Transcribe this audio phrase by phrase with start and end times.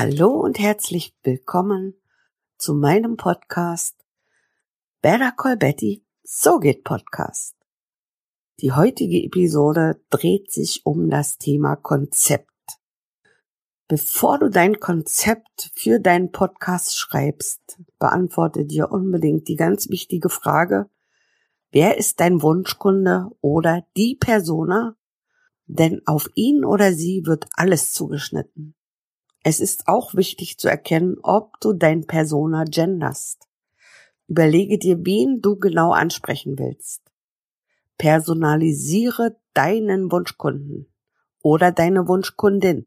[0.00, 1.94] Hallo und herzlich willkommen
[2.56, 3.96] zu meinem Podcast
[5.02, 7.56] Better Call Betty, so geht Podcast.
[8.60, 12.48] Die heutige Episode dreht sich um das Thema Konzept.
[13.88, 20.88] Bevor du dein Konzept für deinen Podcast schreibst, beantworte dir unbedingt die ganz wichtige Frage,
[21.72, 24.94] wer ist dein Wunschkunde oder die Persona?
[25.66, 28.76] Denn auf ihn oder sie wird alles zugeschnitten.
[29.42, 33.48] Es ist auch wichtig zu erkennen, ob du dein Persona genderst.
[34.26, 37.02] Überlege dir, wen du genau ansprechen willst.
[37.96, 40.92] Personalisiere deinen Wunschkunden
[41.42, 42.86] oder deine Wunschkundin.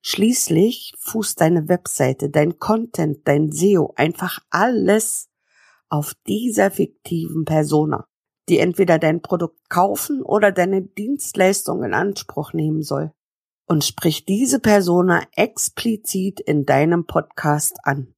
[0.00, 5.30] Schließlich fußt deine Webseite, dein Content, dein SEO, einfach alles
[5.88, 8.06] auf dieser fiktiven Persona,
[8.48, 13.12] die entweder dein Produkt kaufen oder deine Dienstleistung in Anspruch nehmen soll
[13.66, 18.14] und sprich diese Persona explizit in deinem Podcast an.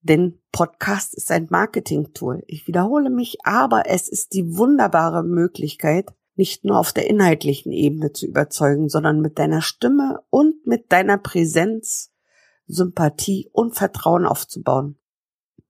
[0.00, 2.42] Denn Podcast ist ein Marketing-Tool.
[2.46, 8.12] Ich wiederhole mich, aber es ist die wunderbare Möglichkeit, nicht nur auf der inhaltlichen Ebene
[8.12, 12.12] zu überzeugen, sondern mit deiner Stimme und mit deiner Präsenz,
[12.66, 14.98] Sympathie und Vertrauen aufzubauen.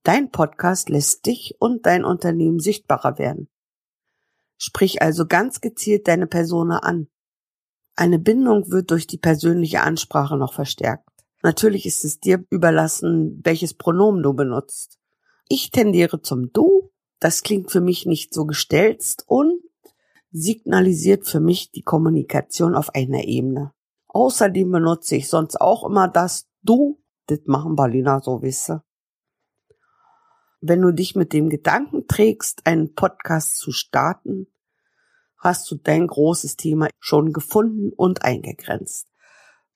[0.02, 3.48] Dein Podcast lässt dich und dein Unternehmen sichtbarer werden.
[4.56, 7.08] Sprich also ganz gezielt deine Persona an.
[7.96, 11.08] Eine Bindung wird durch die persönliche Ansprache noch verstärkt.
[11.42, 14.98] Natürlich ist es dir überlassen, welches Pronomen du benutzt.
[15.48, 16.90] Ich tendiere zum Du.
[17.20, 19.60] Das klingt für mich nicht so gestelzt und
[20.32, 23.72] signalisiert für mich die Kommunikation auf einer Ebene.
[24.08, 27.00] Außerdem benutze ich sonst auch immer das Du.
[27.26, 28.82] Das machen Berliner so, wisse.
[30.60, 34.46] Wenn du dich mit dem Gedanken trägst, einen Podcast zu starten,
[35.44, 39.06] hast du dein großes Thema schon gefunden und eingegrenzt.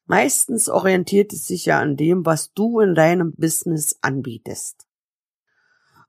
[0.06, 4.86] Meistens orientiert es sich ja an dem, was du in deinem Business anbietest.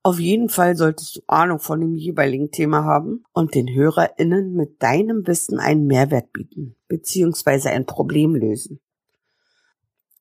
[0.02, 4.82] Auf jeden Fall solltest du Ahnung von dem jeweiligen Thema haben und den HörerInnen mit
[4.82, 8.80] deinem Wissen einen Mehrwert bieten, beziehungsweise ein Problem lösen.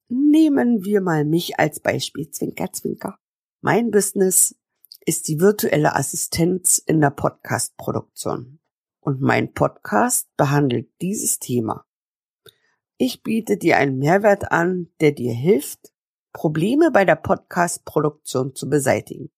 [0.08, 3.18] Nehmen wir mal mich als Beispiel, Zwinker, Zwinker.
[3.60, 4.56] Mein Business
[5.06, 8.57] ist die virtuelle Assistenz in der Podcast-Produktion
[9.08, 11.86] und mein Podcast behandelt dieses Thema.
[12.98, 15.94] Ich biete dir einen Mehrwert an, der dir hilft,
[16.34, 19.30] Probleme bei der Podcast-Produktion zu beseitigen.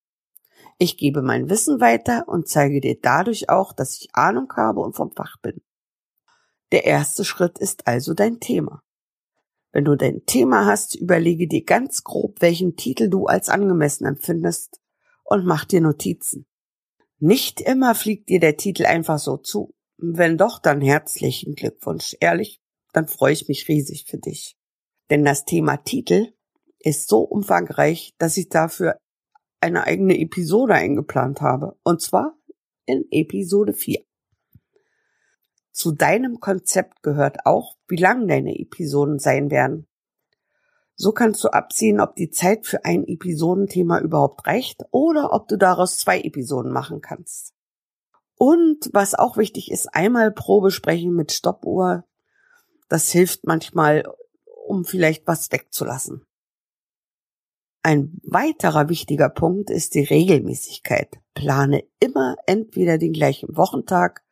[0.78, 4.96] Ich gebe mein Wissen weiter und zeige dir dadurch auch, dass ich Ahnung habe und
[4.96, 5.62] vom Fach bin.
[6.72, 8.82] Der erste Schritt ist also dein Thema.
[9.70, 14.80] Wenn du dein Thema hast, überlege dir ganz grob, welchen Titel du als angemessen empfindest
[15.22, 16.49] und mach dir Notizen.
[17.22, 19.74] Nicht immer fliegt dir der Titel einfach so zu.
[19.98, 22.16] Wenn doch, dann herzlichen Glückwunsch.
[22.18, 22.60] Ehrlich,
[22.94, 24.56] dann freue ich mich riesig für dich.
[25.10, 26.32] Denn das Thema Titel
[26.78, 28.96] ist so umfangreich, dass ich dafür
[29.60, 31.78] eine eigene Episode eingeplant habe.
[31.84, 32.38] Und zwar
[32.86, 34.02] in Episode 4.
[35.72, 39.86] Zu deinem Konzept gehört auch, wie lang deine Episoden sein werden.
[41.00, 45.56] So kannst du absehen, ob die Zeit für ein Episodenthema überhaupt reicht oder ob du
[45.56, 47.54] daraus zwei Episoden machen kannst.
[48.36, 52.04] Und was auch wichtig ist, einmal Probe sprechen mit Stoppuhr.
[52.90, 54.12] Das hilft manchmal,
[54.66, 56.26] um vielleicht was wegzulassen.
[57.82, 61.18] Ein weiterer wichtiger Punkt ist die Regelmäßigkeit.
[61.32, 64.22] Plane immer entweder den gleichen Wochentag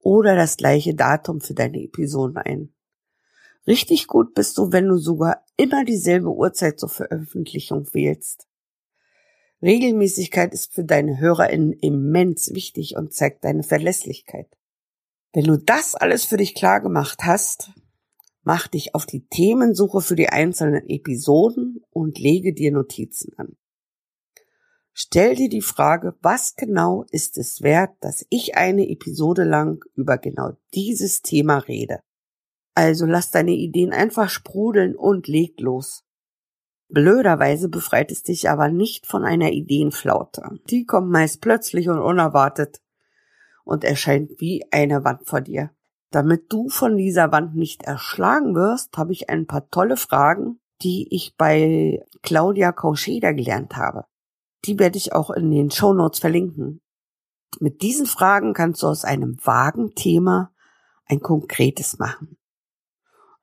[0.00, 2.74] oder das gleiche Datum für deine Episoden ein.
[3.66, 8.46] Richtig gut bist du, wenn du sogar immer dieselbe Uhrzeit zur Veröffentlichung wählst.
[9.62, 14.48] Regelmäßigkeit ist für deine HörerInnen immens wichtig und zeigt deine Verlässlichkeit.
[15.32, 17.72] Wenn du das alles für dich klar gemacht hast,
[18.42, 23.56] mach dich auf die Themensuche für die einzelnen Episoden und lege dir Notizen an.
[24.92, 30.18] Stell dir die Frage, was genau ist es wert, dass ich eine Episode lang über
[30.18, 32.00] genau dieses Thema rede?
[32.78, 36.04] Also lass deine Ideen einfach sprudeln und leg los.
[36.88, 40.42] Blöderweise befreit es dich aber nicht von einer Ideenflaute.
[40.70, 42.80] Die kommt meist plötzlich und unerwartet
[43.64, 45.72] und erscheint wie eine Wand vor dir.
[46.12, 51.08] Damit du von dieser Wand nicht erschlagen wirst, habe ich ein paar tolle Fragen, die
[51.10, 54.04] ich bei Claudia Kauscheder gelernt habe.
[54.66, 56.80] Die werde ich auch in den Show Notes verlinken.
[57.58, 60.52] Mit diesen Fragen kannst du aus einem vagen Thema
[61.06, 62.37] ein konkretes machen.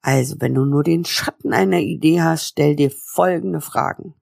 [0.07, 4.13] Also, wenn du nur den Schatten einer Idee hast, stell dir folgende Fragen.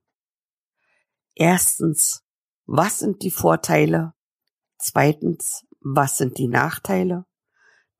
[1.34, 2.24] Erstens,
[2.64, 4.14] was sind die Vorteile?
[4.78, 7.26] Zweitens, was sind die Nachteile?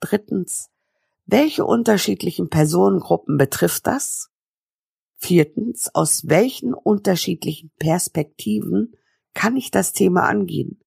[0.01, 0.71] Drittens,
[1.27, 4.31] welche unterschiedlichen Personengruppen betrifft das?
[5.17, 8.95] Viertens, aus welchen unterschiedlichen Perspektiven
[9.35, 10.83] kann ich das Thema angehen?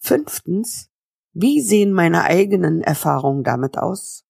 [0.00, 0.90] Fünftens,
[1.34, 4.27] wie sehen meine eigenen Erfahrungen damit aus?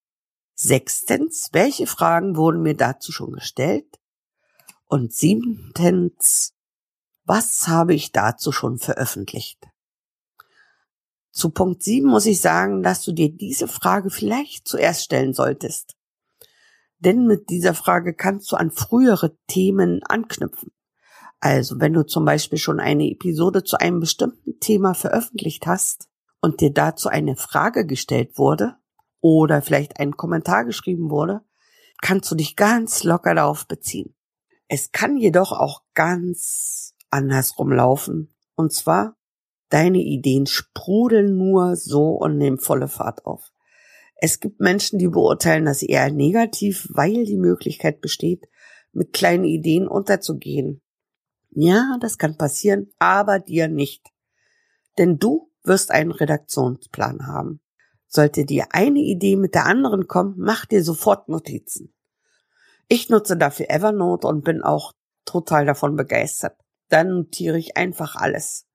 [0.61, 4.01] Sechstens, welche Fragen wurden mir dazu schon gestellt?
[4.89, 6.53] Und siebentens,
[7.25, 9.69] was habe ich dazu schon veröffentlicht?
[11.31, 15.95] Zu Punkt sieben muss ich sagen, dass du dir diese Frage vielleicht zuerst stellen solltest.
[16.99, 20.73] Denn mit dieser Frage kannst du an frühere Themen anknüpfen.
[21.39, 26.09] Also wenn du zum Beispiel schon eine Episode zu einem bestimmten Thema veröffentlicht hast
[26.41, 28.75] und dir dazu eine Frage gestellt wurde
[29.21, 31.43] oder vielleicht ein Kommentar geschrieben wurde,
[32.01, 34.15] kannst du dich ganz locker darauf beziehen.
[34.69, 38.35] Es kann jedoch auch ganz andersrum laufen.
[38.55, 39.17] Und zwar,
[39.71, 43.51] deine Ideen sprudeln nur so und nehmen volle Fahrt auf.
[44.21, 48.49] Es gibt Menschen, die beurteilen das eher negativ, weil die Möglichkeit besteht,
[48.93, 50.83] mit kleinen Ideen unterzugehen.
[51.51, 54.07] Ja, das kann passieren, aber dir nicht.
[54.99, 57.61] Denn du wirst einen Redaktionsplan haben.
[58.09, 61.95] Sollte dir eine Idee mit der anderen kommen, mach dir sofort Notizen.
[62.89, 64.93] Ich nutze dafür Evernote und bin auch
[65.27, 66.57] total davon begeistert.
[66.89, 68.67] Dann notiere ich einfach alles.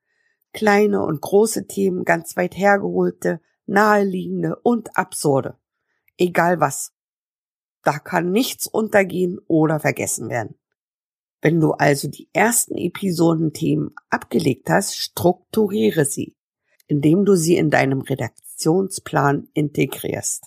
[0.53, 5.57] Kleine und große Themen, ganz weit hergeholte, naheliegende und absurde.
[6.17, 6.93] Egal was.
[7.81, 10.59] Da kann nichts untergehen oder vergessen werden.
[11.41, 16.37] Wenn du also die ersten Episodenthemen abgelegt hast, strukturiere sie,
[16.87, 18.05] indem du sie in deinem
[18.63, 20.45] Redaktionsplan integrierst.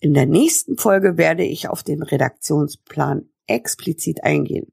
[0.00, 4.72] In der nächsten Folge werde ich auf den Redaktionsplan explizit eingehen.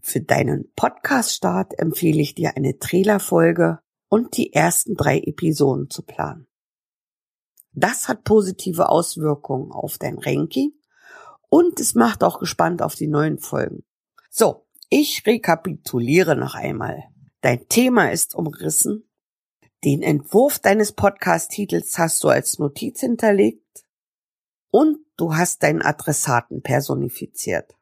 [0.00, 6.46] Für deinen Podcast-Start empfehle ich dir eine Trailerfolge und die ersten drei Episoden zu planen.
[7.72, 10.72] Das hat positive Auswirkungen auf dein Ranking
[11.48, 13.84] und es macht auch gespannt auf die neuen Folgen.
[14.30, 17.04] So, ich rekapituliere noch einmal.
[17.40, 19.07] Dein Thema ist umrissen.
[19.84, 23.84] Den Entwurf deines Podcast-Titels hast du als Notiz hinterlegt
[24.70, 27.76] und du hast deinen Adressaten personifiziert.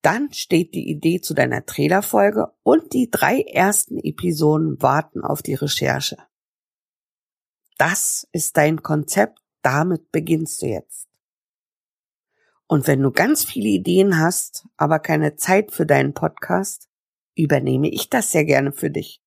[0.00, 5.54] Dann steht die Idee zu deiner Trailerfolge und die drei ersten Episoden warten auf die
[5.54, 6.16] Recherche.
[7.78, 11.08] Das ist dein Konzept, damit beginnst du jetzt.
[12.66, 16.88] Und wenn du ganz viele Ideen hast, aber keine Zeit für deinen Podcast,
[17.34, 19.23] übernehme ich das sehr gerne für dich.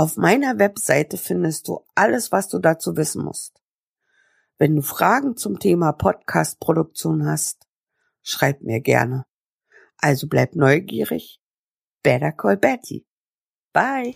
[0.00, 3.60] Auf meiner Webseite findest du alles, was du dazu wissen musst.
[4.56, 7.68] Wenn du Fragen zum Thema Podcast-Produktion hast,
[8.22, 9.26] schreib mir gerne.
[9.98, 11.38] Also bleib neugierig.
[12.02, 13.04] Better call Betty.
[13.74, 14.14] Bye.